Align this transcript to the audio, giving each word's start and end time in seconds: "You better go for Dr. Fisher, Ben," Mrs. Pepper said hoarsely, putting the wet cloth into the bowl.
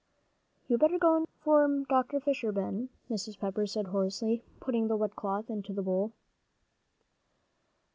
"You 0.67 0.79
better 0.79 0.97
go 0.97 1.27
for 1.41 1.85
Dr. 1.87 2.19
Fisher, 2.19 2.51
Ben," 2.51 2.89
Mrs. 3.07 3.37
Pepper 3.37 3.67
said 3.67 3.85
hoarsely, 3.85 4.41
putting 4.59 4.87
the 4.87 4.97
wet 4.97 5.15
cloth 5.15 5.47
into 5.47 5.73
the 5.73 5.83
bowl. 5.83 6.11